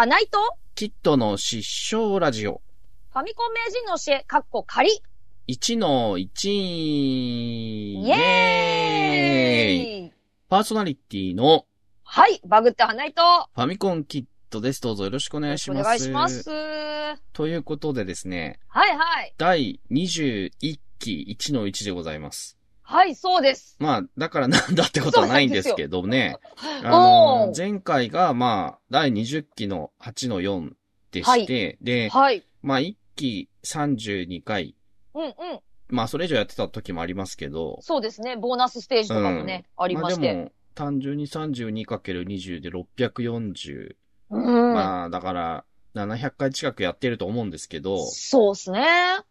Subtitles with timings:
[0.00, 2.62] 花井と、キットの失笑ラジオ。
[3.12, 5.02] ファミコン名人の教え、かっこ仮。
[5.46, 6.48] 1の1。
[6.48, 10.12] イイエーイ
[10.48, 11.66] パーソナリティの
[12.02, 13.20] はい、バグって花井と、
[13.54, 14.80] ファミコンキットです。
[14.80, 15.80] どうぞよろしくお願いします。
[15.80, 16.48] お願いします。
[16.48, 18.58] はということでですね、
[18.90, 19.34] いはい。
[19.36, 20.50] 第21
[20.98, 22.56] 期1の1でございます。
[22.90, 23.76] はい、そうです。
[23.78, 26.38] まあ、だからなんだってことはないんですけどね。
[26.82, 30.72] あの、前回がまあ、第20期の8の4
[31.12, 32.44] でして、で、はい。
[32.62, 34.74] まあ1期32回、
[35.14, 35.32] うんうん。
[35.88, 38.36] まあそれ以上やってた時もありますけど、そうですね。
[38.36, 40.28] ボーナスステージとかもね、ありまして。
[40.28, 43.94] あでも、単純に 32×20 で640。
[44.30, 44.74] うん。
[44.74, 45.64] まあ、だから、
[45.94, 48.80] 700回近くやってると思うんですけど、そうですね。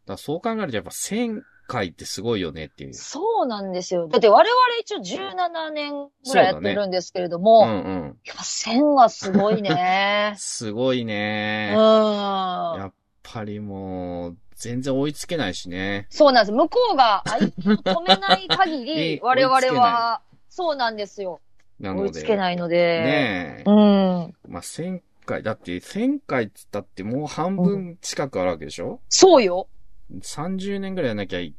[0.05, 2.93] らそう考えるとやっぱ1000回ってすごいよねっていう。
[2.95, 4.07] そうなんですよ。
[4.07, 8.17] だって我々一応17年ぐらいやってるんですけれどうも、んうん。
[8.25, 10.33] やっぱ1000はすごいね。
[10.39, 11.07] すごいうん。
[11.07, 11.71] ね。
[11.73, 16.07] やっぱりもう、全然追いつけないしね。
[16.09, 16.51] そうなんです。
[16.51, 21.39] 向こうが止めない限り え、我々は、そうなんですよ。
[21.79, 22.09] 追なので。
[22.09, 22.75] いつけないので。
[22.75, 23.71] ねえう。
[23.71, 24.35] ん。
[24.47, 29.67] まあ、1000回、だって1000回っつったってもう半分近くあるわけでしょ、そうよ。
[30.11, 31.53] ?30 年ぐらいやんなきゃい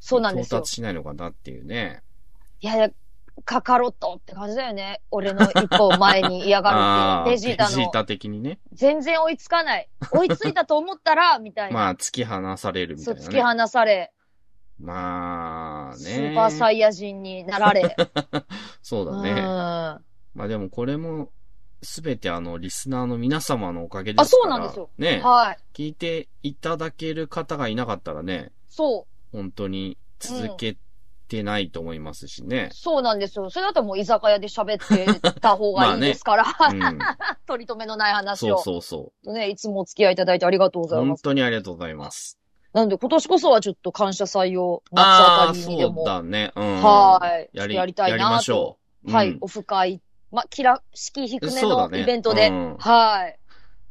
[0.00, 0.74] そうなんですよ到達。
[0.76, 2.02] しないのかなっていうね。
[2.60, 2.90] いやいや、
[3.44, 5.00] カカロットって感じだよね。
[5.10, 7.52] 俺の一歩前に嫌があるっていう。
[7.52, 7.70] ベジータの。
[7.70, 8.58] ベジータ的にね。
[8.72, 9.88] 全然追いつかない。
[10.12, 11.74] 追いついたと思ったら、みたいな。
[11.78, 13.42] まあ、突き放されるみたそう、いな、突きね。
[13.42, 14.12] 放され、
[14.78, 15.96] まあ、ね。
[15.96, 17.96] スーパーサイヤ人になられ。
[18.82, 19.30] そうだね。
[19.30, 19.36] うん。
[19.38, 20.00] ま
[20.38, 21.30] あでもこれも、
[21.82, 24.54] すべてあの、リスナーの皆様のおかげですから。
[24.54, 25.20] あそうなんですよね。
[25.22, 25.58] はい。
[25.74, 29.13] 聞いていただける方がいなかったらね、そう。
[29.34, 30.76] 本当に続け
[31.28, 32.68] てないと思いますしね。
[32.72, 33.50] そうなんですよ。
[33.50, 36.44] それだったらもう居酒屋で喋ってた方が いいですから。
[36.70, 36.98] うん。
[37.46, 38.58] 取り留めのない話そうを。
[38.58, 40.90] そうそね、いつもお付き合いいただいてありがとうごう。
[40.90, 41.22] 本ざいます。
[41.22, 42.38] 当にありがとうございます。
[42.72, 45.06] なので今年こそはちょっと感謝祭を夏あ
[45.46, 46.04] ああー、そうたりにでも。
[46.04, 46.52] だね。
[46.54, 46.82] うん。
[46.82, 47.20] は
[47.52, 47.56] い。
[47.56, 49.08] やり、やりたいなとやりましょう。
[49.08, 50.00] うん、はいオフ会。
[50.30, 52.48] ま、キラ、敷居低めのそうだねイベントで。
[52.48, 53.38] うんはい。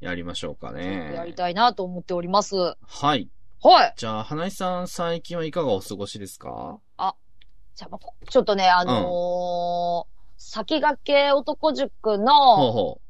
[0.02, 1.14] やりましょうかね。
[1.16, 2.56] やりたいなと思っております。
[2.82, 3.30] はい。
[3.63, 3.94] はい。
[3.96, 6.79] じゃあ、花井さん、最近はいかがお過ごしですか？
[7.75, 13.02] じゃあまあ、ちょっとね、あのー先駆け男塾のほ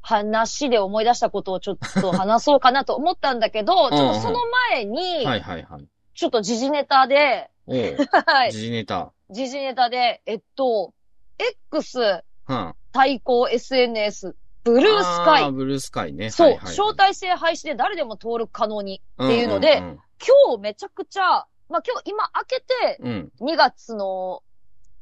[0.00, 4.38] 話で思い出したことをちょっと話そうかなと思ったんだけど、ちょっとその
[4.70, 5.86] 前にう。、はいはいはい。
[6.14, 8.52] ちょっと時事ネタで、はい。
[8.52, 9.12] 時事ネタ。
[9.30, 10.94] 時事ネタで、えっと、
[11.72, 12.74] X うん。
[12.92, 15.52] 対抗 SNS、ブルースカイ。
[15.52, 16.30] ブルースカイね。
[16.30, 19.02] そう、はいはいはい招待制廃止で誰でも登録可能に。
[19.22, 23.32] っていうのでんん今日めちゃくちゃ、まあ今日今開けてうん。
[23.40, 24.42] 2月の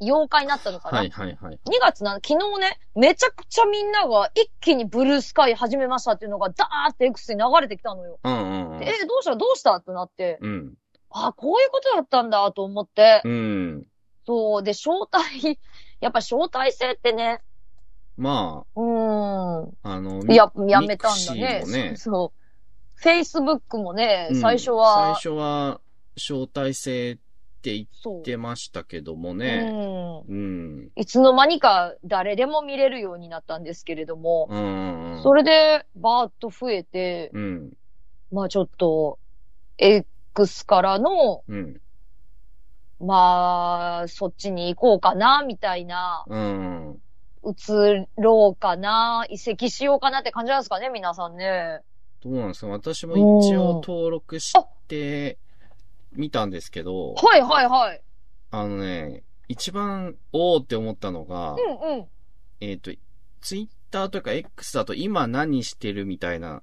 [0.00, 0.99] 8日になったのかな？
[0.99, 1.61] はいはいはい。
[1.65, 8.19] 2月な、昨日ね、めちゃくちゃみんなが一気にブルースカイ始めましたっていうのがダーって X に流れてきたのよ。
[8.25, 8.87] うんうんうんで。
[8.87, 9.37] え、どうした？
[9.37, 9.77] どうした？
[9.77, 10.75] ってなって、うん。
[11.11, 13.87] あ、こういうことだったんだと思って、うん。
[14.27, 15.61] そう、で、招待、
[16.00, 17.43] やっぱ招待制ってね、
[18.17, 21.61] まうーん、あ、あの、や、やめたんだね。
[21.61, 22.43] ミクシーもねそう。
[23.03, 25.81] Facebook もね、うん最初は、最初は、
[26.17, 27.17] 招待制っ
[27.62, 28.23] て言そうっ。
[28.23, 29.62] てましたけどもうね。
[29.62, 30.19] ん。
[30.28, 30.91] うん。
[30.95, 35.21] いつの間にか誰でも見れるようになったんですけれども、うん。
[35.23, 37.73] それでバーッと増えて、うん。
[38.31, 39.19] まあちょっと、
[39.79, 41.81] X からの、うん。
[43.00, 47.02] まあ、そっちに行こうかな、みたいな、うん。
[47.45, 51.81] 移ろうかな、移籍しようかなって感じなんですかね、皆さんね。
[52.23, 52.69] どうなんですか？
[52.69, 54.53] 私も一応登録し
[54.87, 55.39] て
[56.13, 58.03] みたんですけど、はいはいはい。
[58.53, 62.07] あのね、一番、おーって思ったのが、うんうん。
[62.61, 62.93] えっ、と、
[63.41, 66.63] ツイッターとか X だと今何してるみたいな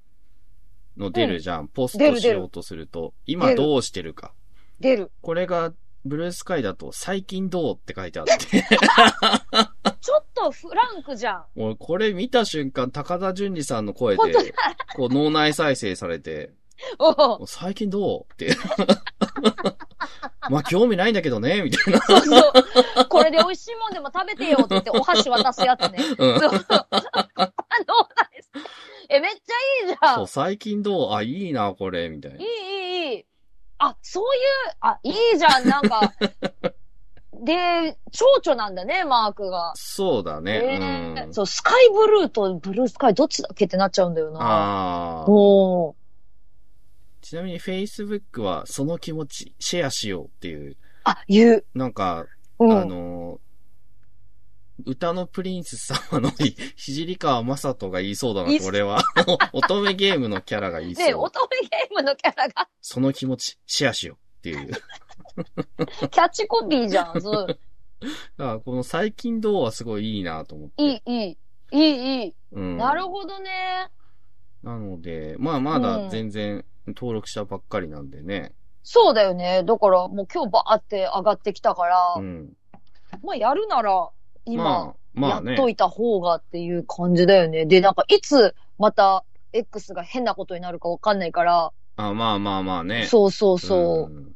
[0.98, 1.68] の出るじゃん。
[1.68, 3.14] ポス出る出るトしようとすると。
[3.26, 4.34] 今どうしてるか。
[4.80, 5.12] 出る。
[5.22, 5.74] これが、
[6.06, 8.64] ブルースカイだと最近どうって書いてあって。
[10.02, 11.46] ちょっとフランクじゃん。
[11.56, 14.54] 俺これ見た瞬間、高田純次さんの声本当で、
[14.96, 16.52] こう脳内再生されて、
[16.98, 18.56] おう最近どうって。
[20.50, 22.00] まあ興味ないんだけどね、みたいな。
[22.02, 23.06] そうそう。
[23.10, 26.00] これで美味しいもんでも食べてよって言ってお箸渡すやつね。
[26.18, 26.50] うんそう。
[26.50, 27.50] あの、
[28.32, 28.50] です。
[29.10, 30.28] え、めっちゃいいじゃんそう、。
[30.28, 31.14] 最近どう？
[31.14, 32.38] あ、いいな、これ、みたいな。
[32.38, 33.26] いい、いい、いい。
[33.80, 36.14] あ、そういう、あ、いいじゃん、なんか。
[37.44, 39.74] で、蝶々なんだね、マークが。
[39.76, 40.58] そうだね。
[40.58, 41.18] うん。
[41.18, 44.40] えーそう、スカイブルーとブルースカイどっちだっけってなっちゃうんだよな。
[44.42, 45.26] ああ。
[45.28, 45.96] おー
[47.22, 51.66] ちなみに Facebook はその気持ちシェアしようっていう、あ、言う。
[51.76, 52.26] なんか、
[52.60, 52.72] うん。
[52.72, 53.40] あの、
[54.86, 56.32] 歌のプリンス様の
[56.76, 59.04] ひじりかわまさとが言いそうだな言いと、俺は。
[59.54, 61.24] 乙女ゲームのキャラが言いで、そう。
[61.24, 64.72] 乙女ゲームのキャラが、その気持ち、シェアしようっていう。
[66.12, 67.22] キャッチコピーじゃん。
[67.22, 67.48] そう。
[67.48, 67.60] だか
[68.38, 70.84] ら、この最近どうはすごいいいなと思って。
[70.84, 71.38] いい、いい。
[71.72, 72.36] いい、いい。
[72.54, 72.78] うん。
[72.78, 73.90] なるほどね。
[74.64, 78.54] なので、まあまだ全然登録したばっかりなんでね。
[78.84, 79.64] そうだよね。
[79.64, 82.54] だから、もう今日バーって上がってきたから、うん。
[83.24, 84.10] まあやるなら、
[84.46, 85.52] 今、まあ、まあね。
[85.52, 87.66] やっといた方がっていう感じだよね。
[87.66, 93.06] で、なんか、いつまた X が変なことになるかわかんないから、あまあまあまあね。
[93.08, 94.14] そうそうそう。
[94.14, 94.36] ん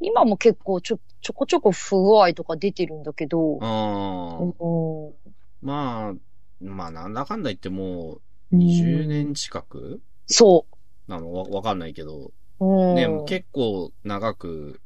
[0.00, 5.14] 今も結構ちょ、ちょこちょこ不具合とか出てるんだけど、ああ、うん。
[5.62, 6.14] まあ、
[6.60, 8.20] まあなんだかんだ言ってもう
[8.52, 10.66] うん20年近くそ
[11.08, 11.32] なの？
[11.32, 12.64] わわかんないけど、う。
[12.64, 12.94] うん。
[12.94, 14.80] ね、結構長く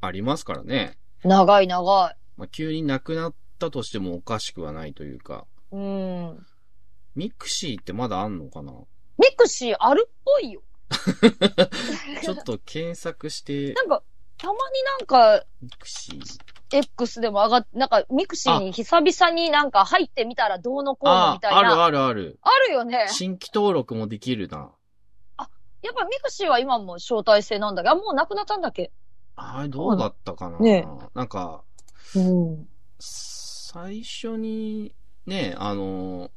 [0.00, 0.96] ありますからね。
[1.24, 2.16] 長い長い。
[2.36, 5.46] まあ、急になくなったとしてもおかしくはないというか。
[5.70, 6.46] うん。
[7.14, 8.72] ミクシーってまだあんのかな？
[9.18, 10.62] ミクシーあるっぽいよ。
[12.22, 14.02] ちょっと検索して、なんか、
[14.44, 14.58] たまに
[15.00, 16.40] なんか、ミクシー。
[16.70, 21.58] X でも上がっなんか、ミクシーに久々になんか入ってみたらどうのこうのあみたいな。
[21.58, 22.38] あるあるある。
[22.42, 23.06] あるよね。
[23.08, 24.70] 新規登録もできるな。
[25.38, 28.90] やっぱミクシーは今も招待制なんだけど、あ、もうなくなったんだっけ？
[29.36, 31.62] あれどうだったかな、ねなんか、
[32.14, 32.68] うん。
[32.98, 34.94] 最初に
[35.26, 36.30] ね、あの、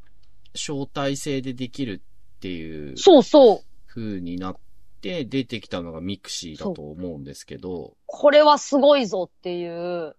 [0.53, 2.01] 招待制でできる
[2.37, 3.59] っていうそうそう。
[3.87, 4.57] 風になっ
[4.99, 10.15] て出てきたのがミクシーだと思うんですけど、これはすごいぞっていう。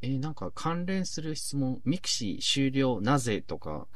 [0.00, 3.88] えーなんか関連する質問、ミクシー終了なぜとか、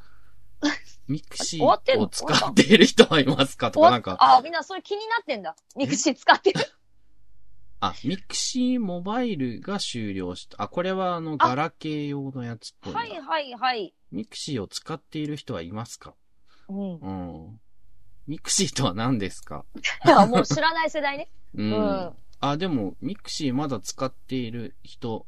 [1.09, 5.55] ミクシーを使っている人はいますかとか、なんか、あ、みんなそれ気になってんだ。
[5.77, 6.61] ミクシー使ってる。
[7.81, 10.63] あ、ミクシーモバイルが終了した。
[10.63, 13.01] あ、これはあの、ガラケー用のやつっぽいな。
[13.01, 13.95] はいはいはい。
[14.13, 16.15] ミクシーを使っている人はいますか？
[16.69, 16.97] うん。
[16.99, 17.11] う
[17.51, 17.61] ん。
[18.27, 19.65] ミクシーとは何ですか？
[20.05, 21.29] いや、もう知らない世代ね。
[21.55, 21.63] う。
[21.63, 22.13] うんん。
[22.41, 25.27] あ、でも、ミクシーまだ使っている人、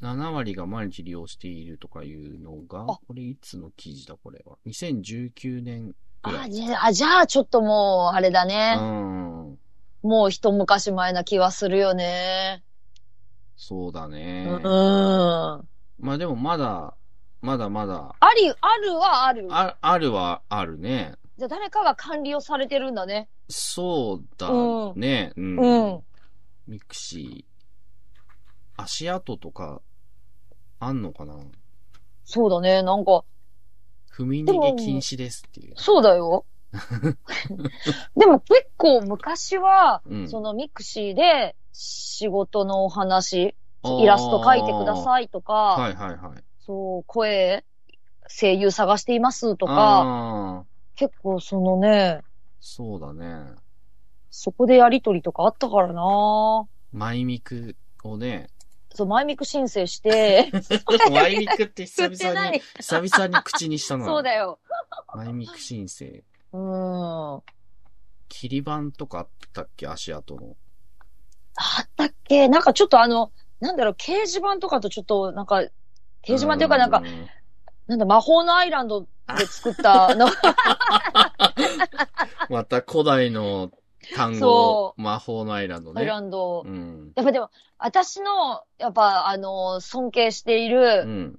[0.00, 6.52] 7割が毎日利用しているとかいうのが、あこれいつの記事だ、これは？2019年あ、い。
[6.52, 8.76] じゃあ、じゃあちょっともう、あれだうね。
[8.76, 9.58] ん。
[10.02, 12.64] もう一昔前な気はするよね。
[13.56, 14.44] そうだうね。
[14.50, 15.68] ん。
[15.98, 16.96] まあでもまだ、
[17.40, 19.46] まだまだ、あり、あるはある。
[19.50, 21.14] あ、あるはあるね。
[21.38, 23.28] じゃあ誰かが管理をされてるんだね。
[23.48, 24.48] そうだ
[24.94, 25.32] ね。
[25.36, 25.56] うん。
[25.56, 26.02] うん。
[26.66, 28.82] ミクシー。
[28.82, 29.80] 足跡とか、
[30.78, 31.34] あんのかな？
[32.24, 32.82] そうだね。
[32.82, 33.24] なんか、
[34.14, 35.74] 踏み逃げ禁止ですっていう。
[35.76, 36.44] そうだよ。
[38.16, 45.28] でも結構昔は、うんそのミクシーで仕事のお話、イラスト描いてください。
[45.28, 46.44] とか、はいはいはい。
[46.60, 47.64] そう、声、
[48.28, 50.64] 声優探していますとか、
[50.94, 52.22] 結構そのね、
[52.60, 53.54] そうだね。
[54.30, 58.48] そこでやりとりとかあったからなマイミクをね、
[58.94, 60.50] そう、マイミク申請して、
[61.10, 64.04] マイミクって久言ってない々に、久々に口にしたな。
[64.04, 64.58] そうだよ。
[65.14, 66.22] マイミク申請。
[66.52, 67.36] うーん。
[67.36, 67.42] あ
[68.28, 69.86] 切り板とかあったっけ？
[69.86, 70.56] 足跡の。
[71.82, 72.48] ったっけ？
[72.48, 75.70] なんかちょっとあの、なんだろう、掲示板とかとちょっと、なんか、掲
[76.38, 77.02] 示板っていうかなんか、
[77.92, 79.06] なんだ、魔法のアイランドで
[79.46, 80.26] 作ったの、
[82.48, 83.70] また古代の
[84.14, 86.06] 単語そ、魔法のアイランドアイね。
[86.06, 86.70] ランドう。
[86.70, 87.12] ん。
[87.14, 91.38] やっぱでも、私の、やっぱ、あの、尊敬していうる、ん。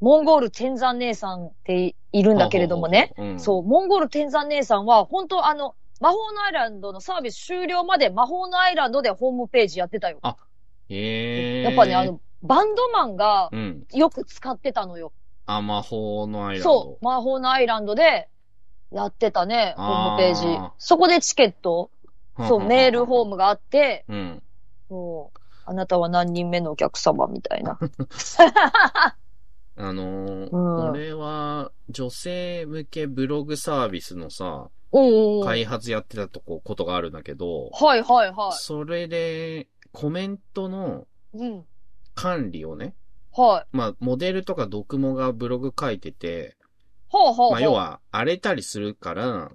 [0.00, 3.12] モンゴール天山姉さんっているんだけれどもね。
[3.16, 3.32] ほうほうほう。
[3.32, 10.20] うん、そう、モンゴール天山姉さんは、本当あの、魔法のアイランドのサービス終了まで魔法のアイランドでホームページやってたよ。
[10.88, 11.62] へえ。
[11.62, 13.84] やっぱね、あの、バンドマンがうん。
[13.92, 15.12] よく使ってたのよ。
[15.48, 16.70] あ、魔法のアイランド。
[16.82, 18.28] そう、魔法のアイランドで
[18.92, 20.72] やってたね、ホあーームページ。
[20.78, 21.90] そこでチケット、
[22.46, 23.30] そう、メールフォーム。
[23.32, 24.42] ムがあって、うん。
[24.88, 27.78] そう、あなたは何人目のお客様みたいな。
[29.80, 41.06] あのーうん俺は、女性向けブログサービスのさ、おー開発やってたとこ、ことがあるんだけど、はいはいはそれで、コメントの。
[42.14, 42.94] 管理をね、
[43.42, 43.66] はい。
[43.70, 46.56] まあ、モデルとかドクモがブログ書いてて、
[47.08, 47.50] ほうほうほう。
[47.52, 49.50] まあ、要は、荒れたりするから、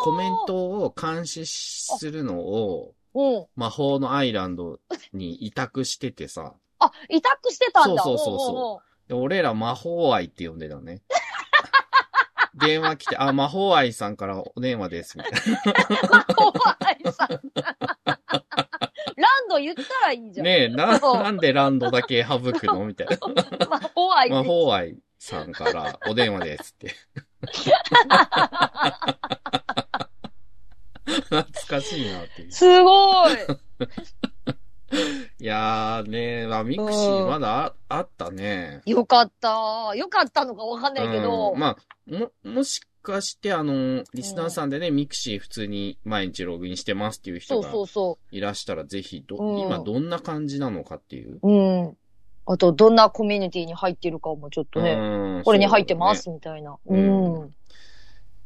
[0.00, 3.46] コメントを監視するのを、うん。
[3.54, 4.80] 魔法のアイランド
[5.12, 8.02] に委託しててさ、あ、委託してたんだ。
[8.02, 11.02] そうそうそうそう俺ら魔法愛って呼んでたね。
[12.54, 15.38] 電話来て、あ、魔法愛さんからお電話です、みたいな。
[16.10, 17.28] 魔法愛さん。
[19.22, 20.46] ランド言ったらいいじゃん。
[20.46, 22.84] ねえ、な、なんでランドだけ省くの？
[22.84, 23.18] みたいな。
[23.68, 26.96] 魔法愛魔法愛さんからお電話ですって。
[31.04, 32.50] 懐かしいなって。
[32.50, 33.32] すごい。
[35.40, 38.82] いやーねまあ、ミクシーまだああったね。
[38.84, 39.92] よかった。
[39.94, 41.52] よかったのかわかんないけど。
[41.52, 51.38] うんまあ、も、もしかして、あの、リスナーさんでね、ミクシー普通に毎日ログインしてますっていう人そうがそうそいらしたら、ぜひど、うん今どんな感じなのかっていう。
[51.42, 51.48] う。
[51.48, 51.96] うん。
[52.46, 54.92] あと、どんなコミュニティに入ってるかもちょっとね。
[54.92, 56.14] うんこれに入ってま。
[56.14, 56.76] そす、みたいな。
[56.86, 57.54] うねん。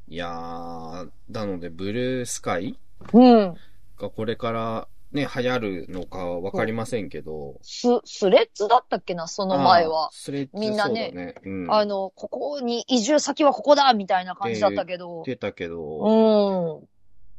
[0.09, 2.79] いやー、なので、ブルースカイ
[3.13, 3.55] うん。
[3.99, 7.59] がこれからね、流行るのかわかりませんけど。
[7.63, 10.11] ス、スレッズだったっけな、その前は。
[10.13, 11.35] スレッズみんなねね。
[11.45, 11.73] うん。
[11.73, 15.23] あの、ここに移住先はここだみたいな感じだったけど。
[15.25, 16.83] 出たけど、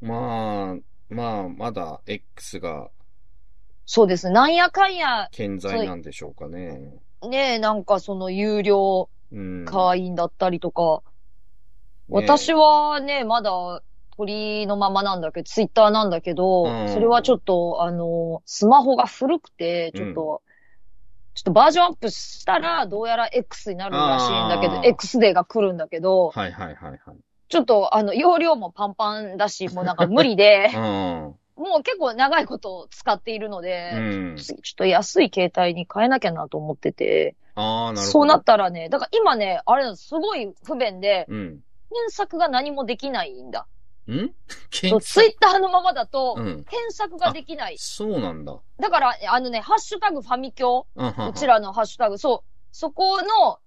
[0.02, 0.08] うん。
[0.08, 0.76] まあ、
[1.10, 2.90] まあ、まだ X が
[3.88, 4.34] そうですね。
[4.34, 6.94] なんやかんや、健在なんでしょうかね。
[7.28, 9.66] ねえ、なんかその有料うん。
[9.66, 11.02] 会員だったりとか。
[11.04, 11.12] ね
[12.10, 13.82] 私はね、まだ
[14.18, 20.42] 鳥のままなんだけど、ツイッターなんだけど、うんそれはちょっと、あの、スマホが古くて、ちょっと、
[21.36, 27.00] ちょっとバージョンアップしたら、どうやら X になるらしいんだけど X デーが来るんだけど、はいはいはいはい。
[27.50, 30.82] ちょっと、あの、容量もパンパンだし、もうなんか無理で、 うん。
[31.56, 34.00] もう結構長いこと使っているので、う
[34.34, 34.36] ん。
[34.38, 38.12] 次ちょっと安い携帯に変えなきゃなと思ってて、ああ、なるほど。
[38.12, 41.60] そうなったらね、だから今ね、あれすごい不便で、うん。
[41.90, 43.68] 検索が何もできないんだ。
[44.14, 44.34] ん？
[44.70, 46.64] 検ツイッターのままだと、うん。
[46.66, 47.76] 検索ができない。
[47.78, 48.58] そうなんだ。
[48.80, 53.60] だから、あのね、ハッシュタグファミ教、うんうちらのハッシュタグ、そう、そこの、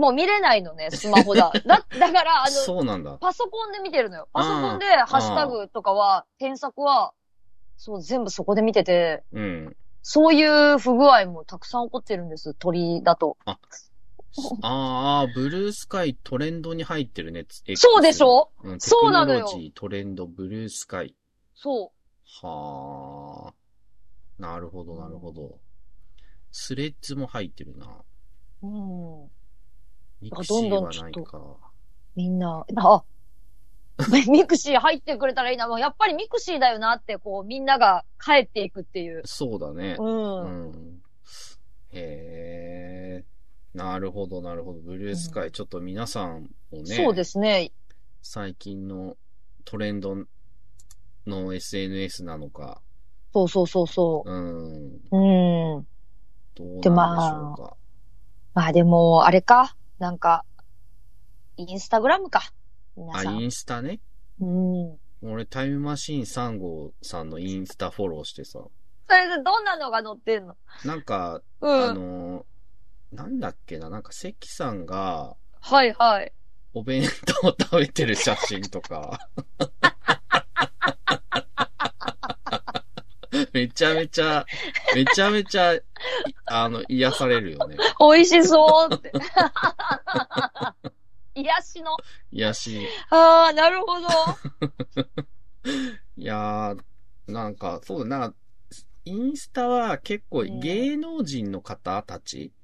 [0.00, 1.52] もう見れないのね、スマホだ。
[1.64, 3.16] だ、だから、あの、そうなんだ。
[3.18, 4.28] パソコンで見てるのよ。
[4.32, 7.12] パソコンでハッシュタグとかは、検索は、
[7.76, 9.76] そう、全部そこで見てて、うん。
[10.02, 13.38] そういう不具合もたくさん起こってるんです、鳥だと。
[14.62, 17.46] ああ、ブルースカイトレンドに入ってるね。
[17.76, 18.50] そうでしょ？
[18.62, 21.14] うん、そうなのよトレンド、ブルースカイ。
[21.54, 21.92] そ
[22.42, 23.54] はあ。
[24.38, 25.58] なるほど、なるほど。
[26.50, 27.86] スレッズも入ってるな。
[28.62, 28.66] う。
[28.66, 28.70] う
[29.26, 29.30] ん。
[30.20, 31.56] ミクシーはないどんどんちょか。
[32.16, 33.04] みんな、あ、
[34.28, 35.68] ミクシー入ってくれたらいいな。
[35.68, 39.22] もうやっぱりミクシーだよなって、こう、みんなが帰っていくっていう。
[39.24, 39.96] そうだね。
[39.98, 40.02] う。
[40.02, 40.06] う
[40.48, 40.72] んん。
[40.72, 41.03] へえ。
[43.84, 44.80] なるほど、なるほど。
[44.80, 47.70] ブルースカイ、ちょっと皆さんもね、そうですね。
[48.22, 49.16] 最近の
[49.66, 50.16] トレンド
[51.26, 52.80] の SNS なのか、
[53.34, 55.00] そうそうそうそうん、う。
[55.12, 55.86] うん。
[56.54, 57.76] どうなんでしでょまうか。
[58.54, 59.76] まあでも、あれか？
[59.98, 60.44] なんか、
[61.56, 62.52] インスタグラムか。
[62.96, 63.40] 皆あ、さん。
[63.40, 64.00] インスタね？
[64.40, 64.98] うん。
[65.22, 68.60] 俺、タイムマシーン3号さんのインスタフォローしてさ、
[69.06, 70.56] それでどんなのが載ってんの？
[70.84, 71.90] なんか、うん。
[71.90, 72.46] あの、
[73.14, 76.32] なんだっけな、なんか関さんが、はいはい。
[76.74, 77.04] お弁
[77.42, 79.20] 当を食べてる写真とか。
[83.52, 84.44] めちゃめちゃ、
[84.94, 85.82] めちゃめちゃ、い
[86.46, 87.76] あの、癒されるよね。
[88.00, 89.12] 美味しそうって。
[91.36, 91.96] 癒しの。
[92.32, 92.88] 癒し。
[93.10, 94.08] ああ、なるほど。
[96.16, 96.80] いやー、
[97.32, 98.38] なんか、そうだ、なんか、
[99.04, 102.63] インスタは結構うん芸能人の方たちのそ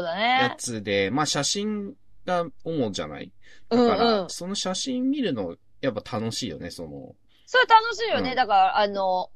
[0.00, 0.54] うだやね。
[0.58, 1.94] つで、まあ写真
[2.26, 3.32] が主じゃない？
[3.70, 4.30] うんだから、うん。
[4.30, 7.14] その写真見るの、やっぱ楽しいよね、その。
[7.46, 8.30] それ楽しいよね。
[8.30, 9.30] うんだから、あの、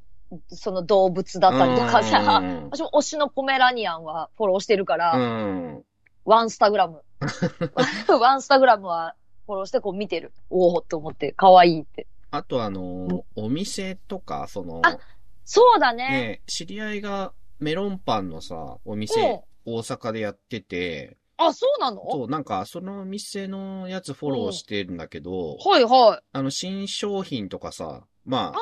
[0.48, 2.40] その動物だったりとかさ。
[2.42, 5.84] うん 私も推しのポメラニアンはフォローしてるから、うん。
[6.24, 7.02] ワンスタグラム。
[8.20, 9.14] ワンスタグラムは
[9.46, 10.32] フォローしてこう見てる。
[10.50, 12.06] おおって思って、可愛いって。
[12.30, 14.98] あとあの、お店とか、その、あ
[15.46, 16.08] そうだね。
[16.10, 19.42] ね、知り合いがメロンパンのさ、おうん店、
[19.76, 22.02] 大阪でやってて、あ、そうなの？
[22.10, 26.24] そう、なんか、その店のやつフォローしてるんだけど、はいはい。
[26.32, 28.56] あの、新商品とかさ、まああ、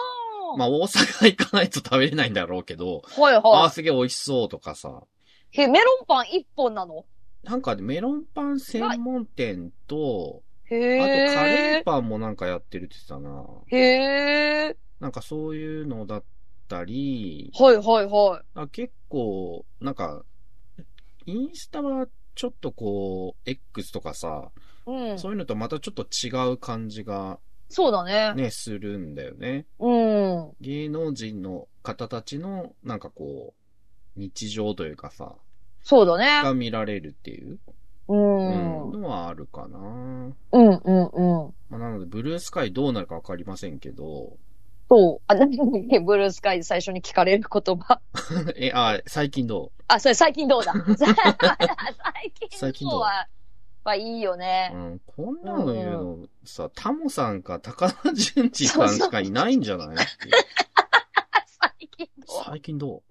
[0.54, 0.56] あ。
[0.58, 5.04] まあ、大阪行かないと食べれないんだろうけど、あはいはあ、すげえ美味しそうとかさ、
[5.52, 5.60] い。
[5.62, 7.06] え、メロンパン一本なの？
[7.44, 10.74] なんかメロンパン専門店と、あと。
[11.32, 13.44] カレーパンもなんかやってるって言ってたな。
[13.68, 14.76] へえ。
[15.00, 16.24] なんかそういうのだっ
[16.68, 18.44] たり、はいはいはい。
[18.54, 20.24] あ結構、なんか、
[21.26, 24.50] インスタはちょっとこう、X とかさ、
[24.86, 25.18] うん。
[25.18, 28.34] そういうのとまたちょっと違う感じがそうだね。
[28.34, 29.66] ね、するんだよね。
[29.78, 30.52] うん。
[30.60, 33.54] 芸能人の方たちの、なんかこ
[34.16, 35.34] う、日常というかさ、
[35.82, 36.42] そうだね。
[36.42, 37.58] が見られるっていう、
[38.08, 38.14] う。
[38.14, 39.78] んのはあるかな。
[39.78, 41.54] うんうんうん。
[41.68, 44.36] まあ、なので、ブルースカイどうなるかわかりませんけど、
[44.88, 45.24] そう。
[45.26, 48.00] あ、何だっけ、ブルースカイで最初に聞かれる言葉。
[48.56, 50.72] え、あ、最近どあ、それ最近どうだ？
[50.96, 51.14] 最
[52.58, 53.26] 最近どうは、
[53.84, 54.70] はいいようね。
[54.74, 55.00] うん。
[55.06, 59.96] こんなの言うの、さ、タモさんか高田純次さんしかいないんじゃない？
[61.46, 62.44] 最近どう？
[62.44, 63.02] 最近どう？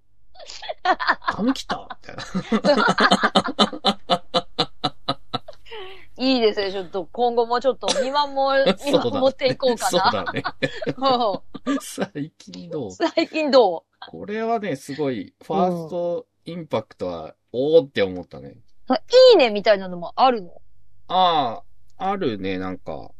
[1.32, 1.88] 髪切った？
[2.02, 4.24] みたいな。
[6.18, 6.72] いいですね。
[6.72, 10.24] ちょっと今後もちょっと見守り、見守っていこうかそうな。
[10.24, 10.42] だね。
[11.66, 12.90] うん最近どう？
[12.92, 18.56] 最近どこれはね、すごい、ファーストインパクトは、おーって思ったね。
[18.88, 20.62] ういいねみたいなのもあるの？
[21.08, 21.62] あ
[21.98, 23.10] あ、あるね、なんか、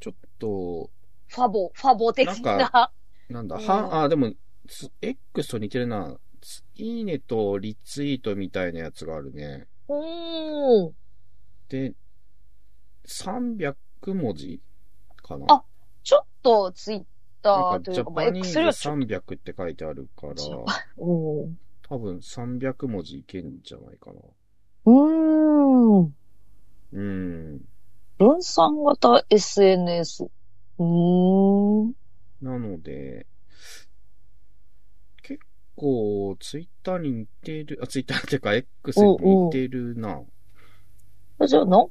[0.00, 0.90] ちょっと、
[1.28, 2.56] ファボ、ファボ的な？
[2.56, 2.92] んな。
[3.28, 4.32] なんだ、うんは、あ、でも、
[4.68, 6.16] つ X と似てるな。
[6.40, 9.68] ついいねとリツイートみたいなやつがあるね。
[9.86, 10.92] おー。
[11.68, 11.94] で、
[13.06, 13.74] 300
[14.14, 14.60] 文字
[15.22, 15.46] かな？
[15.48, 15.64] あ
[16.02, 17.04] ちょっとツイッ
[17.42, 20.66] ターというか、X ズよりはちょっ300って書いてあるから、と。
[20.96, 21.48] おー
[21.88, 24.20] 多分300文字いけんじゃないかな。
[24.86, 26.14] うーん。
[26.92, 27.60] うん。
[28.18, 30.24] 分散型 SNS。
[30.78, 31.92] うーん。
[32.40, 33.26] なので、
[35.22, 35.40] 結
[35.76, 39.16] 構、ツイッターに似てる、あ、ツイッターっていうか、X に
[39.46, 40.22] 似てるな。
[41.46, 41.90] じゃあ、なん？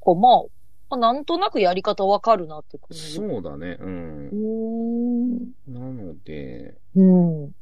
[0.00, 0.42] かまあ、
[0.90, 3.14] まあ、なんとなくやり方わかるなって感じ。
[3.14, 3.84] そうだね、う。
[3.84, 5.72] うんーん。
[5.72, 7.54] なので、うん。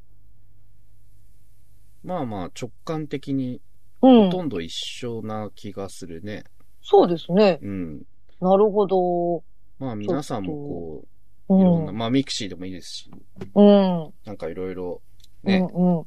[2.03, 3.61] まあまあ、直感的に、
[4.01, 4.31] うん。
[4.31, 6.45] ほとんど一緒な気がするね。
[6.81, 7.59] そうですね。
[7.61, 8.03] うん。
[8.41, 9.43] なるほど。
[9.79, 11.05] まあ、皆さんもこ
[11.51, 11.97] うう、いろんな、ん。
[11.99, 13.11] まあ、ミクシーでもいいですし、
[13.55, 14.13] うん。
[14.25, 15.03] なんかいろいろ、
[15.45, 15.51] うん。
[15.51, 16.05] ね、うん。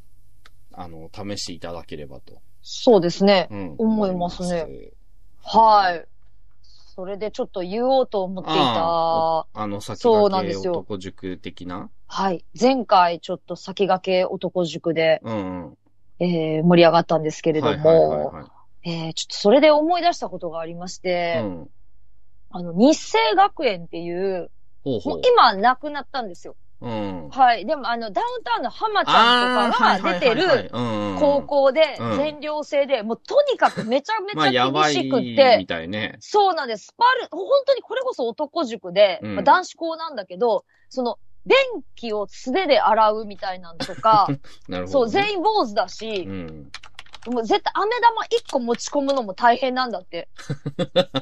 [0.74, 2.42] あの、試していただければと。
[2.64, 3.48] そうですね。
[3.52, 3.76] うん。
[3.78, 4.66] 思いますね
[5.44, 6.08] はい。
[7.02, 8.62] それでちょっと言おうと思っていた。
[8.62, 11.90] ああの、先駆け男塾的な？
[12.06, 12.46] はい。
[12.60, 15.40] 前回ちょっと先駆け男塾で、うんう
[15.70, 15.78] ん。
[16.20, 18.46] えー、盛り上がったんですけれども、
[18.84, 21.70] ちょっとそれで思い出したことがありまして、うん。
[22.52, 24.52] あの、日生学園っていう、
[24.84, 25.14] ほうほう。
[25.16, 26.56] もう今なくなったんですよ。
[26.82, 27.30] うん。
[27.30, 27.66] はい。
[27.66, 30.70] でもあの、ダウンタウンの浜ちゃんとかが出てる
[31.20, 36.18] 高校校でうん全寮制で、もうとにかくめちゃめまあ、ちゃ厳しくっみて、たいね。
[36.20, 36.88] そうなんです。
[36.88, 41.58] スパル、本当にこれこそ男塾で、うんまあ男子校なんだけど、その、便
[41.96, 44.28] 器を素手で洗うみたいなのとか、
[44.68, 45.12] なるほど、そう、ね。
[45.12, 46.72] 全員坊主だしう、ん。
[47.26, 50.28] もう絶対飴玉1個持ち込むのも大変なんだって。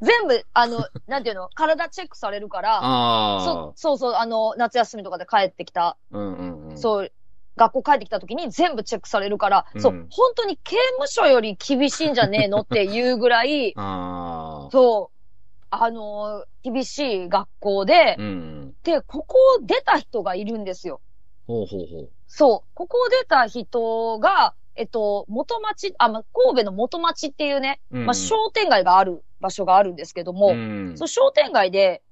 [0.00, 5.96] 全部、あの、なんていうの、体チェックされるから、あそそうそう、あの、夏休みとかで帰ってきた、あ。
[6.10, 6.78] うんうんうん。
[6.78, 7.12] そう、
[7.56, 13.72] 学校帰ってきた時に全部チェックされるから、うんそう、本当に刑務所より厳しいんじゃねえのっていうぐらい。
[14.70, 18.74] そう、あの厳しい学校で、うん。
[18.82, 21.00] で、ここを出た人がいるんですよ。
[21.46, 22.10] ほうほうほう。
[22.34, 32.02] そう、ここを出た人が、えっと、元町、あ、まあ、神戸の元町っていうね、うんまあ、商店街がある場所があるんですけども、んそう、商店街で、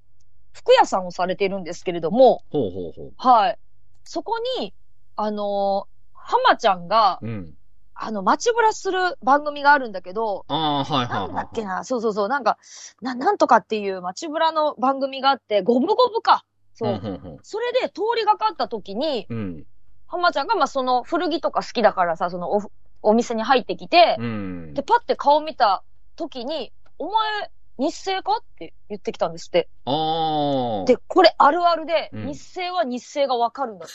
[0.52, 3.12] 服屋さんをされているんですけれども、ほうほうほう。
[3.16, 3.58] はい。
[4.04, 4.74] そこに、
[5.16, 7.54] あのー浜ちゃんが、うん。
[7.94, 11.32] あの、街ぶらする番組があるんだけど、ああ、はいはいなはい。
[11.32, 12.58] んだっけな、そうそうそう、なんか、
[13.00, 16.44] な、なんとかっていう街ぶらの番組があって、ゴブゴブか。
[16.74, 16.92] そう。
[16.92, 19.64] うそれで通りがかった時に、うん。
[20.10, 22.62] 浜ちゃんが、まあ、その古着とか好きだからさ、そのお、
[23.02, 24.74] お店に入ってきて、うん。
[24.74, 25.84] で、パッて顔見た
[26.16, 29.68] 時に、お前、日生かって言ってきたんですって。
[29.84, 30.84] ああ。
[30.84, 33.94] で、これあるあるで、うん日生は日生がわかるんだって。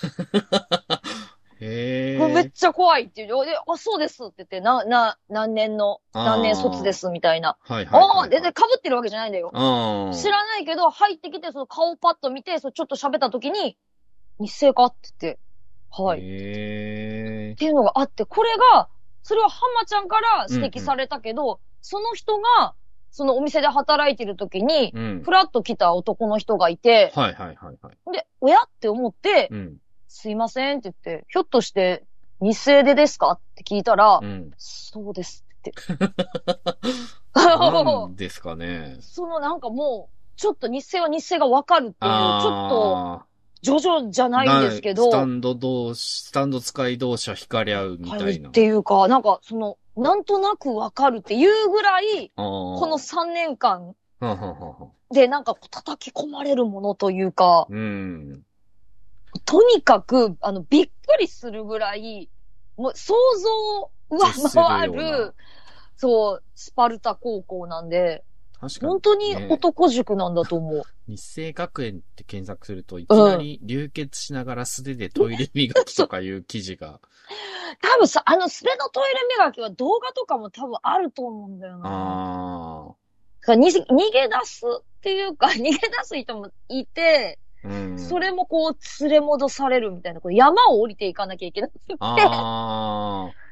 [1.60, 2.50] へめっえ。
[2.50, 3.46] ちゃ怖いって言う。
[3.46, 7.58] で、あ、そうですって言って、な、な、何年の、何年卒ですみたいな。
[7.62, 8.20] はいはいはいはい。
[8.20, 9.52] ああ、全然被ってるわけじゃないんだよ。
[10.14, 13.78] 知らないけど、入ってきて、その顔パッと見て、そうちょっと喋った時に、
[14.40, 15.40] 日生かって言って、
[16.04, 16.20] はい。
[16.20, 16.22] っ。
[16.22, 18.90] ていうのがあって、これが、
[19.24, 22.76] それは浜ちゃんから指摘されたけど、その人が、
[23.12, 25.32] そのお店で働いてる時に、うんふ。
[25.32, 28.12] らっと来た男の人がいて、はいはいはいはい。
[28.12, 29.78] で、おやって思って、うん。
[30.08, 32.04] すいませんって言って、ひょっとして、
[32.42, 33.32] 日生でですか？
[33.32, 34.52] って聞いたら、うん。
[34.58, 36.16] そうですって言って。
[37.34, 38.98] なんですかね。
[39.02, 43.26] そのなんかもう、ちょっと日生は日生がわかるっていう、ちょっと、あ
[43.66, 44.30] ジョジョじゃあ。
[44.30, 48.50] ないんですけど、スタンド同士、スタンド使い同士は惹かれ合うみたいな。
[48.50, 53.96] っていうか、なんか、その、なんとなくわかるっていうぐらい、ここの、3年間
[55.12, 58.44] でなんか叩き込まれるものというか、うん。
[59.46, 62.30] とにかく、あの、びっくりするぐらい、
[62.78, 63.50] もう想像
[63.82, 65.36] を上回るる、
[65.98, 68.24] そう、スパルタ高校なんで、
[68.70, 68.92] 確かに。
[68.92, 70.84] 本当にね男塾なんだと思う。
[71.08, 77.00] 日生学園って検索すると、いきなり流血しながら素手でトイレ磨きとかいう記事が。
[77.82, 81.84] 多分さ、あの素手のトイレ磨きは動画とかも多分あると思うんだよな。
[81.86, 82.96] あ
[83.42, 83.72] だからに逃
[84.12, 87.68] げ出すっていうか、 逃げ出す人もいて、あ。
[87.68, 88.00] うん。
[88.00, 91.96] それもこう連れ戻されるみたいな、こう山を降りていかなきゃいけなくて。
[92.00, 93.32] ああ。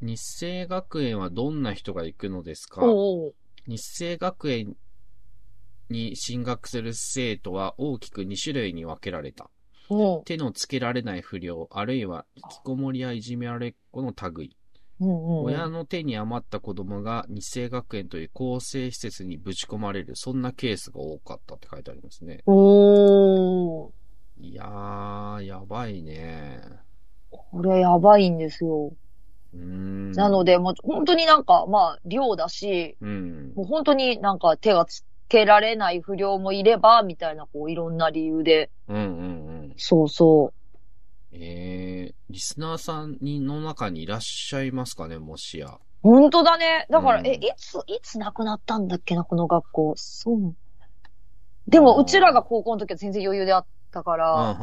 [0.00, 2.82] 日生学園はどんな人が行くのですか？
[3.66, 4.76] 日生学園
[5.88, 9.50] に進学する生徒は大きく2種類に分けられた。
[10.24, 14.56] 手のつけられない不良、あるいは引きこもりやいじめられっ子の類。
[15.00, 22.42] うんうんうん親の手に余った子供が日生学園という公正施設にぶち込まれる、そんなケースが多かったって書いてありますね。
[22.46, 23.90] おー。
[24.42, 26.60] いやー、やばいね。
[27.30, 28.92] これやばいんですよ。
[29.52, 33.52] なので、もう本当になんか、まあ、量だし、うん。
[33.54, 38.70] もう本当になんか手がつけられない不良もいれば、みたいな、こう、いろんな理由で。
[38.88, 39.74] うんうんうん。
[39.76, 40.54] そうそう。
[41.32, 45.78] えー、リスナーさんにの中にいらっしゃいますかね、もしや。
[46.02, 46.86] 本当だね。
[46.90, 49.94] だから、うんえ、いつ、いつ亡くなったんだっけな、この学校。
[49.96, 50.54] そう。
[51.68, 54.56] でも、うちらが高校の時は全然余裕であったかうん、ら。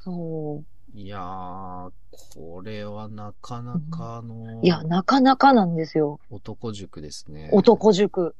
[0.00, 0.73] そう。
[0.96, 1.90] いやー、
[2.36, 6.20] これはなかなかの、いや、なかなかなんですよ。
[6.30, 7.50] 男塾ですね。
[7.52, 8.36] 男塾。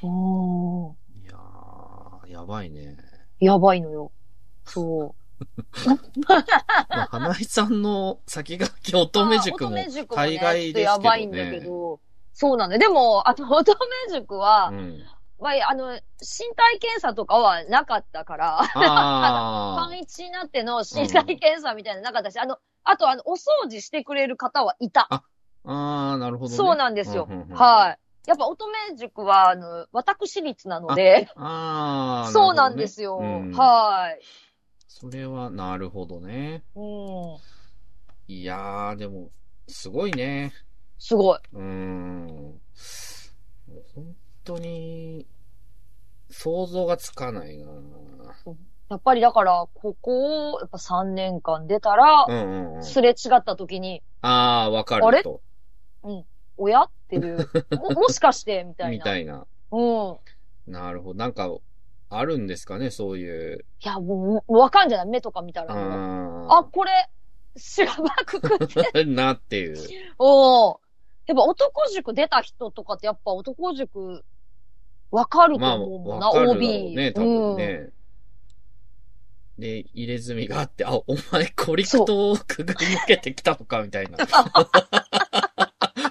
[0.00, 0.92] おー。
[1.24, 2.96] いやー、やばいね。
[3.40, 4.12] やばいのよ。
[4.64, 5.44] そう。
[6.24, 10.82] まあ、花井さんの先駆け乙女塾も海ね外ですけどね。
[10.82, 11.98] やばいんだけど。
[12.32, 12.78] そうなんだよ。
[12.78, 15.02] でも、あと乙女塾は、うん。
[15.42, 15.98] まあ、あの、身
[16.54, 25.08] 体検査とかはなかったから、あパンイチになっての身体検査みたいなのなかったし、あの、あと、あの、お掃除してくれる方はいた。
[25.10, 25.24] あ
[25.64, 26.56] あー、なるほどね。
[26.56, 27.26] そうなんですよ。
[27.28, 28.28] うんうんうんはい。
[28.28, 32.88] やっぱ乙女塾は、あの、私立なので、ああ、 そうなんでよ。
[32.88, 33.18] すよ。
[33.18, 34.22] うんはい。
[34.86, 36.62] それは、なるほどね。
[36.76, 37.38] うん。
[38.28, 39.30] いやー、でも、
[39.66, 40.52] すごいね。
[40.98, 41.38] すごい。
[41.52, 42.60] うーん。
[43.94, 45.26] 本当に、
[46.30, 47.66] 想像がつかないな
[48.88, 52.84] やっぱりだから、ここを、やっぱ3年間出たらう、んうんうん。
[52.84, 55.18] すれ違った時に、ああ、わかあれ？
[55.18, 55.40] ると。
[56.58, 56.82] 親？
[56.82, 58.92] っていう、 ももしかして、みたいな。
[58.92, 59.46] みたいな。
[59.70, 59.82] う
[60.68, 60.72] ん。
[60.72, 61.18] なるほど。
[61.18, 61.50] なんか、
[62.10, 63.64] あるんですかね、そういう。
[63.82, 65.74] いや、もう、わかんじゃない目とか見たら。
[65.74, 66.90] ああ、これ、
[67.56, 68.80] 白バくくって。
[68.94, 69.04] あ。
[69.08, 69.76] なっていう。
[70.18, 70.81] おー
[71.26, 74.24] やっぱ男塾出た人とかってやっぱ男塾、
[75.10, 76.96] わかるとまあ、思うもんな、わかるだろう OB。
[76.96, 77.90] ね、多分ね。
[79.58, 84.18] で、入れ墨があって、あ、お前、コリクトをくぐり抜けてきたのか、みたいな。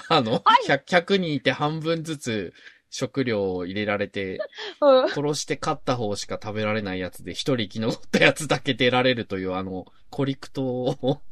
[0.10, 2.54] あの、はい100、100人いて半分ずつ
[2.90, 4.40] 食料を入れられて、
[4.82, 5.04] うん。
[5.04, 5.10] うん。
[5.10, 11.22] 殺して勝った方しか食べられないやつで、一人生き残ったやつだけ出られるという、あの、コリクトを、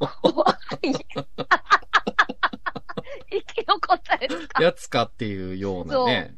[3.30, 4.62] 生き残ったやつか。
[4.62, 6.36] やつかっていうようなね。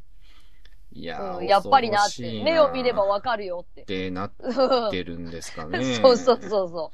[0.92, 2.42] いやー、うんやっぱりなって。
[2.44, 3.84] 目を見ればわかるよってっ。
[3.86, 5.82] てなっうんてるんですかね。
[5.96, 6.92] そうそうそうそ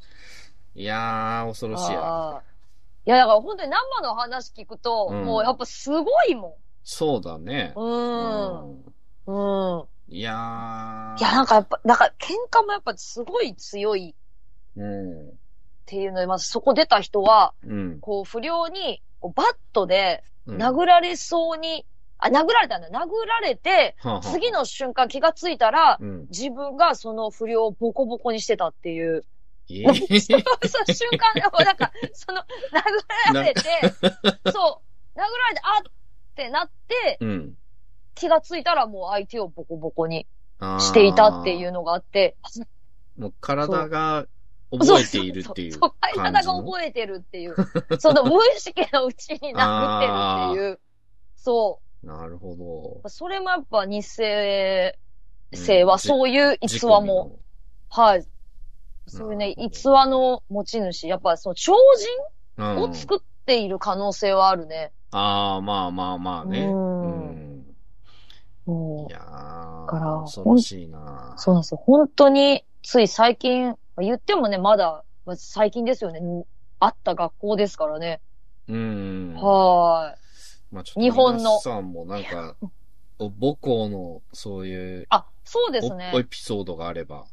[0.76, 0.78] う。
[0.78, 2.42] いやー、恐ろしいや。
[3.06, 7.72] いや、だから本当に生の話聞くと、うんもうやっぱすごいもそうだね。
[7.76, 7.80] ん。
[7.80, 8.84] うん。
[9.26, 9.88] うん。
[10.08, 11.18] いやー。
[11.18, 14.14] いや、なんかやっぱ、なんか喧嘩もやっぱすごい強い
[14.76, 15.28] うん。
[15.28, 15.32] っ
[15.86, 18.00] ていうので、まずそこ出た人は、うん。
[18.00, 21.84] こう不良に、こうバットでうん殴られそうに、
[22.18, 22.88] あ、殴られたんだ。
[22.88, 26.26] 殴られて、はあはあ次の瞬間気がついたら、うん。
[26.30, 29.24] 自分がその不良をボコボコにしてたっていう。
[29.70, 30.40] えその
[30.86, 33.60] 瞬間でもなんか、その、殴られて、
[34.50, 34.82] そ
[35.14, 35.92] う、殴られて、あっ
[36.34, 37.58] てなって、うん。
[38.14, 40.26] 気がついたらもう相手をボコボコに
[40.80, 42.36] していたっていうのがあって、
[43.16, 44.26] もう体が
[44.70, 47.56] 覚えているっていうそうそうそう体が覚えてるっていう。
[47.98, 50.12] その無意識のうちに殴ってる
[50.52, 50.80] っていう。
[51.36, 52.54] そなるほ
[53.04, 53.08] う。
[53.08, 54.94] それもやっぱ日生
[55.52, 55.58] ど。
[55.58, 57.38] 生はうんそういうじ逸話も、。
[57.88, 58.26] はい。
[59.06, 62.08] そういうね、逸話の持ち主、やっぱその超人
[62.58, 64.92] うんを作っている可能性はあるね。
[65.12, 66.66] ああ、まあまあまあね。
[66.66, 67.48] うんうん
[68.66, 71.80] もいやー、から恐ろしいなう、そうなんですよ。
[71.82, 76.20] 本当に、つい最近、言ってもね、まだ、まあ最近ですよね。
[76.80, 78.20] あった学校ですからね。
[78.68, 79.34] うん。
[79.34, 80.16] は
[80.70, 82.56] まあちょっと日本の皆さんもなんか、
[83.18, 85.06] お母校のそういうい。
[85.10, 86.12] あ、そうですおね。
[86.14, 87.26] エピソードがあれば。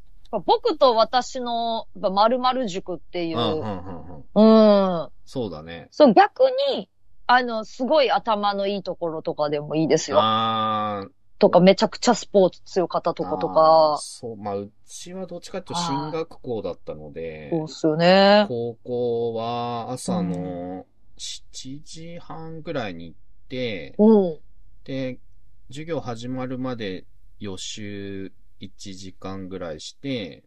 [0.46, 5.10] 僕と私の、やっぱ〇〇塾っていうう、ん。
[5.26, 5.88] そうだね。
[5.92, 6.44] そう、逆
[6.76, 6.90] に、
[7.28, 10.20] あの、すごい頭のいいところとかでもいいですよ。
[10.22, 18.46] あー、とかめちゃくちゃスポーツ強かったとことか、そう、まあ、うちはどっちかっていうと進学校だったので、そうっすよね。
[18.48, 20.86] 高校は朝の
[21.18, 23.18] 7時半ぐらいに行っ
[23.50, 24.40] て、うん。
[24.86, 25.20] で、
[25.68, 27.06] 授業始まるまで
[27.40, 30.44] 予習1時間ぐらいして、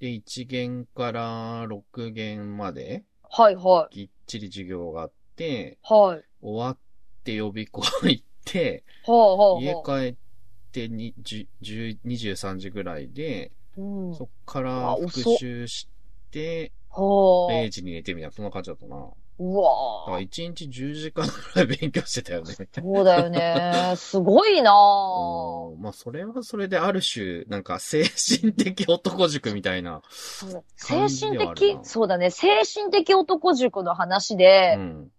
[0.00, 3.94] で、1限から6限まではいはい。
[3.94, 6.24] ぎっちり授業があって、はい。
[6.40, 6.78] 終わっ
[7.24, 10.00] て予備校行って、はあはあ家はあ。
[10.00, 10.14] 帰っ
[10.72, 14.14] てに10 10 23時ぐらいで、うん。
[14.14, 15.88] そっから復習し
[16.30, 17.00] て、は
[17.50, 17.70] 0あ。
[17.70, 18.96] 時に寝てみたいな、そんな感じだったな。
[18.96, 19.02] だ
[19.36, 19.60] うか
[20.10, 22.54] らわ1日10時間ぐらい勉強してたよね。
[22.54, 23.94] そうだよね。
[23.96, 25.74] すごいなぁ。
[25.74, 30.02] うんまあ、それはそれである種、なんか精神的男塾みたいな。
[30.76, 32.30] 精神的、なそうだね。
[32.30, 35.10] 精神的男塾の話で、うん。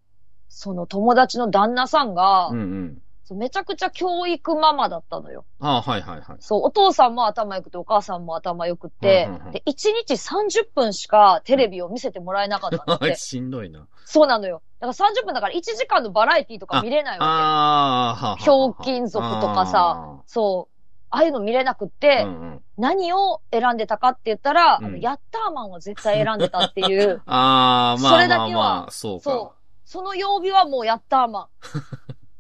[0.48, 3.02] その友達の旦那さんが、うんうん。
[3.26, 5.46] そうめちゃくちゃ教育ママだったのよ。
[5.60, 6.38] ああ、はいはいはい。
[6.40, 9.74] そう、お父さんも頭良くて、お母さんも頭良くて、うんうんうんで、1
[10.08, 13.16] 日30分しかテレビを見せてもらえなかったんだって。
[13.18, 13.88] しんどいな。
[14.06, 14.62] そうなのよ。
[14.80, 18.44] だから30分だから1時間のバラエティとか見れないわああ、ははけ。
[18.44, 20.76] ひょうきん族とかさ、そう。
[21.10, 29.24] ああいうの見れなくっあて、ー、うんうん、何を選んでたかって言ったら、うんあの、ヤッターマンを絶対選んでたっていう、 ああ、まあそれだまあけはまあ、そうか。
[29.24, 29.60] そう。
[29.86, 31.48] その曜日はもうヤッターマン。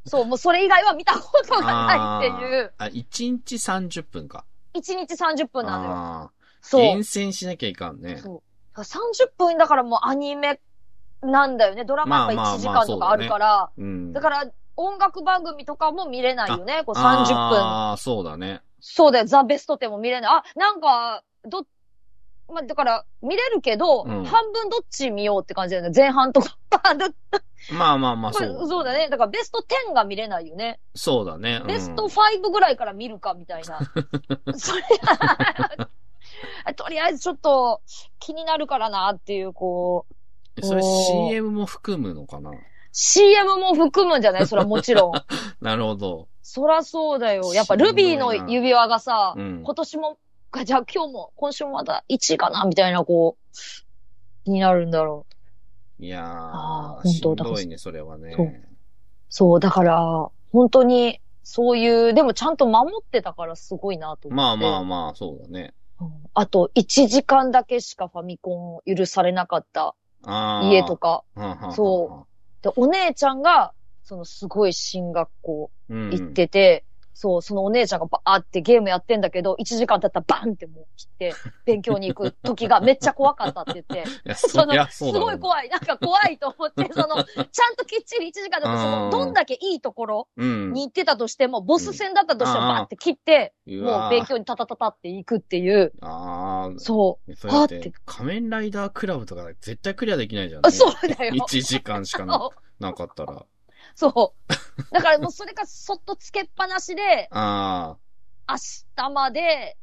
[0.05, 4.45] そう、もうそれ以外は見たことがないっていう、あ、1日30分か。
[4.75, 5.91] 1日30分なのよ。
[5.91, 6.81] ああ、そう。
[6.81, 8.17] 厳選しなきゃいかんね。
[8.17, 8.43] そ
[8.75, 8.79] う。
[8.79, 10.59] 30分だからもうアニメ
[11.21, 11.85] なんだよね。
[11.85, 13.69] ドラマやっぱ1時間とかあるから。
[13.77, 14.13] うん。
[14.13, 16.83] だから、音楽番組とかも見れないよね。
[16.85, 17.59] こう30分。
[17.59, 18.61] ああ、そうだね。
[18.79, 19.25] そうだよ。
[19.25, 20.31] ザ・ベストテンも見れない。
[20.31, 21.65] あ、なんか、ど、
[22.51, 25.91] まあ、だから、見れるけど、うん半分どっち見ようって感じだよね。
[25.95, 26.57] 前半とか。
[26.95, 27.05] ど
[27.75, 28.67] まあまあまあ、そう。
[28.67, 29.09] そうだね。
[29.09, 30.79] だからベスト10が見れないよね。
[30.93, 31.59] そうだね。
[31.61, 33.79] うんベスト5ぐらいから見るかみたいな。
[34.55, 34.83] それ
[36.75, 37.81] とりあえずちょっと
[38.19, 40.05] 気になるからなっていう、こ
[40.57, 42.51] う、それ CM も含むのかな
[42.91, 44.47] ？CM も含むんじゃない？
[44.47, 45.11] それはもちろん。
[45.61, 46.27] なるほど。
[46.41, 47.53] そらそうだよ。
[47.53, 50.17] やっぱルビーの指輪がさ、うん今年も、
[50.63, 53.55] じゃあ今日も、今週もまた1位かなみたいな、こう、
[54.45, 55.25] 気になるんだろ
[55.99, 56.03] う。
[56.05, 58.33] いやあーー、し本当だんどいね、それはね。
[58.35, 58.53] そう
[59.29, 64.33] そう、だから、本当に、そういう、でもちゃんと守ってたからすごいなと思って。
[64.35, 65.73] まあまあまあ、そうだね。
[65.99, 70.69] うんあと、1時間だけしかファミコン許されなかったああ。
[70.69, 71.23] 家とか。
[71.35, 72.27] かそ
[72.61, 76.09] で、お姉ちゃんが、そのすごい進学校うん。
[76.11, 76.83] 行ってて、
[77.15, 84.03] そう、そのお姉ちゃんがバーってゲームやってんだけど、1時間経ったらバンってもう切って、勉強に行く時がめっちゃ怖かったって言って、
[84.35, 85.69] そそのそうだろうねごい怖い。
[85.69, 90.73] なんか怖いと思って、 その、ちゃんときっちり1時間だと、そうんの、どんだけいいところうん。
[90.73, 96.79] に行ってたとしても、ボス戦だったとしても、うんバーって切って、もうわーう勉強にタタタタって行くっていう、ああ。
[96.79, 97.35] そう。
[97.35, 100.75] それだってて、仮面ライダークラブとか絶対クリアできないじゃん、あね。
[100.75, 101.33] そうだよ。
[101.47, 103.45] 1時間しかなかったら。
[103.95, 104.53] そう。
[104.91, 107.97] だからもうそれがそっとつけっぱなしで、あ
[108.47, 108.53] あ。
[108.53, 108.57] 明
[108.95, 109.77] 日まで、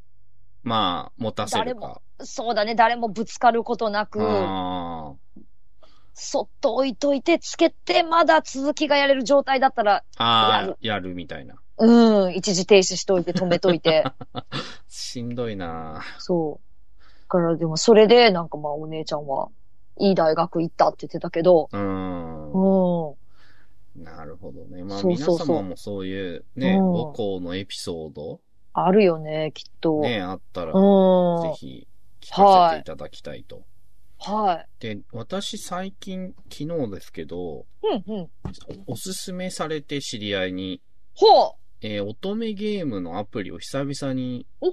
[0.63, 2.01] まあ、持たせる誰もか。
[2.21, 5.15] そうだね、誰もぶつかることなく、あ
[6.15, 10.25] そっと置いといて、つけて、まだ続きがやれる状態だったら、あ。
[10.25, 11.57] ああやる、やるみたいな。
[11.79, 14.05] うん、一時停止しといて、止めといて。
[14.89, 17.03] しんどいなそう。
[17.23, 19.49] だからでも、それで、なんかまあ、お姉ちゃんは、
[19.99, 22.53] いい大学行ったって言ってたけど、うーん。
[22.53, 23.17] うん。
[23.97, 24.85] なるほどね。
[24.85, 28.41] まあ、皆そうそうそう様もそういうね、うん母校のエピソード、
[28.75, 30.01] あるよね、きっと。
[30.01, 31.43] ね、あったら、うん。
[31.43, 31.87] ぜひ
[32.21, 33.65] 聞かせていただきたいと。
[34.19, 37.89] はで、私最近、昨日ですけど、い。
[38.07, 38.31] うん、うん。
[38.87, 40.81] おすすめされて知り合いに、
[41.15, 41.53] ほう
[41.83, 44.73] えー乙女ゲームのアプリを久々にお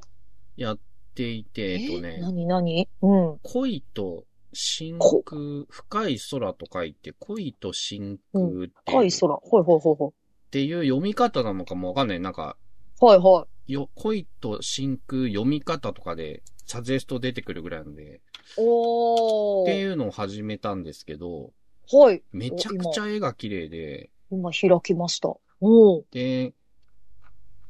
[0.55, 0.79] やっ
[1.15, 3.39] ていて、えっとね、なになにうん。
[3.43, 4.25] 恋と
[4.61, 9.35] 真こ空、深い空と書いて、恋と真空っていう,、深い空。
[9.35, 12.19] ほいほいほいほっていう読み方なのかもわかんない。
[12.19, 12.57] なんか、
[13.01, 13.05] い。
[13.05, 18.19] はいはよ、恋と真空読み方とかで、サジェスト出てくるぐらいなんで、い。
[18.57, 19.63] おー。
[19.63, 21.53] っていうのを始めたんですけど、
[21.91, 22.21] はい。
[22.33, 25.29] めちゃくちゃ絵が綺麗で、今開きました。
[25.61, 26.03] おー。
[26.11, 26.53] で、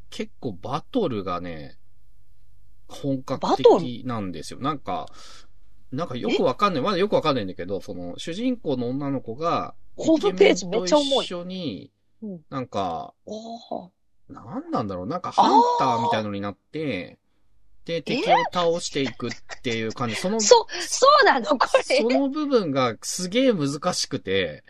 [0.10, 1.78] 結構バトルがね、
[2.88, 4.60] 本格バト的なんですよ。
[4.60, 5.06] なんか、
[5.92, 6.84] なんかよくわかんない。
[6.84, 11.26] まだよくわかんないんだけど、その、主人公の女の子が、ホームページめっちゃ重い。
[11.26, 13.14] 一緒にうん、なんか。
[14.30, 17.18] なんなんだろう、なんかハンターみたいのになって、
[17.86, 19.32] で、敵を倒していくっ
[19.64, 20.16] ていう感じ。
[20.16, 21.58] その、そ、そうなの？
[21.58, 21.98] これ。
[21.98, 24.64] その部分がすげえ難しくて、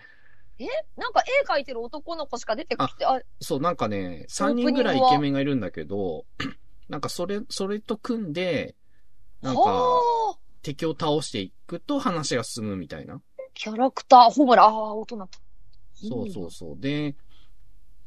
[0.96, 6.26] なんか絵描いてる男の子しか出てきて、あ、そう、なんかね、3人ぐらいイケメンがいるんだけど、
[6.88, 8.76] なんかそれ、それと組んで、
[9.42, 13.22] なんか、はあ、敵を倒していくと話が進むみたいな。
[13.54, 15.30] キャラクター、ホムラ、ああ、大人。
[15.96, 16.80] そうそうそう。
[16.80, 17.16] で、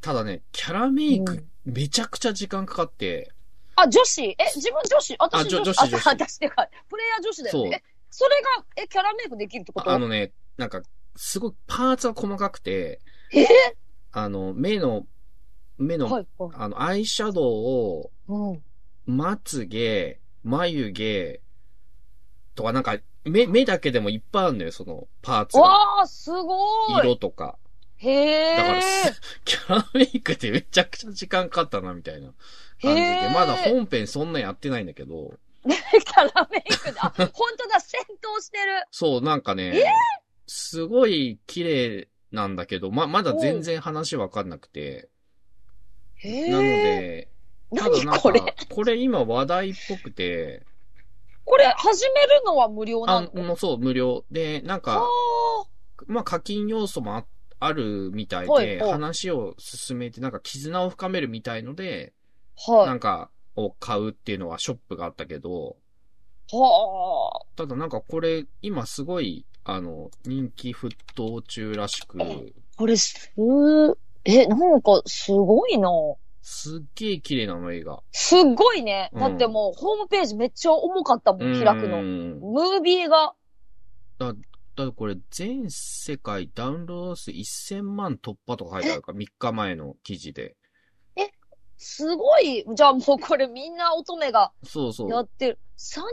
[0.01, 3.33] ただね、キャラメイクうんめちゃくちゃ時間かかって、
[3.77, 4.21] あ、女子？
[4.23, 5.15] え、自分女子？
[5.19, 7.83] あ私女子女子女子あ私ってか、プレイヤー女子だよね。
[7.85, 9.91] えそれが、え、キャラメイクできるってこと？
[9.91, 10.83] あのね、なんか、
[11.15, 13.01] すごいパーツが細かくて、
[13.33, 13.47] え？
[14.11, 15.07] あの、目の、
[15.79, 16.51] 目の、はい、はい。
[16.55, 18.63] あの、アイシャドウを、うん。
[19.07, 21.41] まつげ、眉毛、
[22.55, 25.63] とかなんか、目、目だけでもいっぱいあるんだよ、その、パーツが。
[25.63, 26.57] わあ、すご
[26.97, 27.01] い。
[27.01, 27.57] 色とか。
[27.97, 28.57] へえ。
[28.57, 32.35] だからす、 キャラメイクでめちゃくちゃ時間かかったな、みたいな感
[32.83, 33.01] じへで。
[33.29, 38.85] ーまだ本編そんなやってないんだけど、 キャラメイクで、あ、本当だ、戦闘してる。
[38.91, 39.85] そう、なんかね、
[40.47, 45.09] すごい綺麗なんだけど、ま、まだ全然話わかんなくて。
[46.17, 46.51] へえ。
[46.51, 47.29] なので、
[47.77, 48.21] ただなんか
[48.69, 50.67] これ今話題っぽくて、
[51.53, 54.25] これ、始めるのは無料なあ、のもうそう、無料。
[54.31, 55.67] で、なんか、は
[56.07, 57.27] まあ課金要素もあ
[57.61, 62.15] あるみたいで、はいはい話を進めて、なんか絆を深めるみたいので、
[62.67, 62.73] あ。
[62.73, 62.87] は。
[62.87, 65.77] ないんか、を買うっていうのはショップがあったけど、
[66.51, 72.27] はただなんかこれ、今すごい、あの、人気沸騰中らしく、あ。
[72.79, 73.31] これ、す、
[74.25, 75.91] え、なんか、すごいな。
[76.43, 78.03] すっげえ綺麗なの、映画。
[78.11, 79.11] すっごいね。
[79.13, 82.03] うんだってもう、ホームページめっちゃ重かったもん、開くうの。
[82.03, 83.35] んムービーが。
[84.19, 84.39] だか
[84.77, 90.57] らこれ、全世界ダウンロード数1000万突破とか書いてあるから、3日前の記事で。
[91.85, 92.65] すごい。
[92.77, 95.11] じゃあもうこれみんな乙女がそうそう。
[95.11, 95.59] やってる。
[95.79, 96.05] 3人い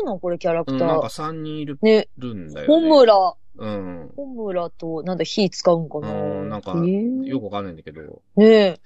[0.00, 0.18] るの？
[0.18, 1.28] これキャラクうん、タなんかー。
[1.28, 2.88] 3人いるね、んだよホね。
[2.88, 4.12] ムラ、うん。
[4.16, 6.10] ホムラと、なんだ、火使うんかな。
[6.10, 7.26] うんなんかえー？
[7.26, 8.22] よくわかんないんだけど。
[8.34, 8.80] ねえ。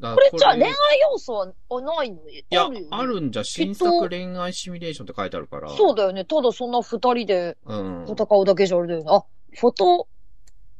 [0.00, 0.72] だこれじゃあ恋い愛
[1.12, 2.16] 要素はあないの？
[2.28, 5.68] いやあるあるんじゃ、新作恋愛シミュレーションって書いてあるから。
[5.70, 6.24] そうだよね。
[6.24, 8.06] ただそんな二人でうん。
[8.08, 9.06] 戦うだけじゃあれだよね。
[9.08, 9.24] あ、
[9.58, 10.08] フォト、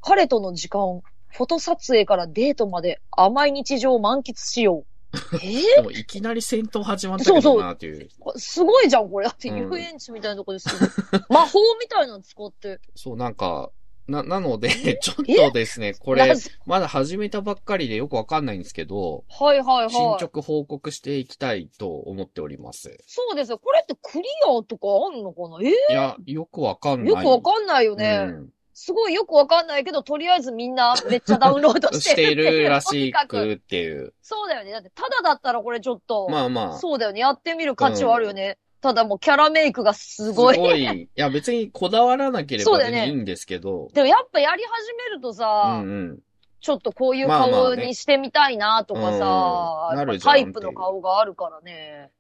[0.01, 4.87] 彼との時間、フォト撮影からデートまで甘い日常を満喫しよう。
[5.43, 5.77] え？
[5.77, 8.09] でもいきなり戦闘始まったけどなっていう。
[8.35, 9.27] ー、すごいじゃん、これ。
[9.27, 10.75] だってうん遊園地みたいなとこですよ。
[11.29, 12.81] 魔法みたいなの使って。
[12.95, 13.71] そう、なんか、
[14.11, 14.69] な、なので、
[15.01, 16.35] ちょっとですね、これ
[16.67, 19.91] まだ始めたばっかりでよくわかんないんですけど、はいはいはい。
[19.91, 22.99] 進捗報告していきたいと思っております。
[23.07, 23.59] そうですよ。
[23.59, 25.59] これってクリアとかあんのかな？
[25.63, 25.71] え？
[25.71, 27.09] いや、よくわかんー、ない。
[27.09, 28.27] よくわかんないよね。
[28.29, 32.51] うんすごいよくわかんないけど、とりあえずみんなめっちゃ ダウンロードししててるって。
[32.61, 34.15] るらしくっていう。
[34.23, 34.73] そうだよね。
[34.73, 36.79] だって、ただだったらこれちょっと、まあまあ。
[36.79, 37.21] そうだよね。
[37.21, 38.57] やってみる価値はあるよね。
[38.81, 40.55] ただもうキャラメイクがすごい。
[40.55, 40.83] すごい。
[40.83, 43.89] いや、別にこだわらなければいいんですけど。
[43.93, 46.19] でもやっぱやり始めるとうさ、んうん。
[46.61, 52.11] ちょっとこういうまあまあね顔にしてみたいなとかさ、うんなるじゃんタイプの顔があるからね。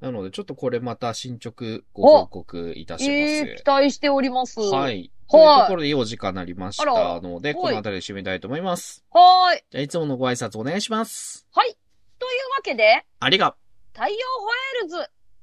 [0.00, 3.62] なので、ちょっとこれまた進捗ご報告いたしええます。
[3.62, 4.60] 期待しております。。
[4.60, 5.10] はいい。
[5.28, 6.84] というところでいいお時間になりました
[7.20, 9.04] ので、はいこの辺りで締めたいと思います。
[9.10, 9.64] はーい。
[9.70, 11.46] じゃあ、いつものご挨拶お願いします。
[11.52, 11.76] はい。
[12.18, 13.56] というわけで、ありが。
[13.92, 15.10] 太陽ホエールズ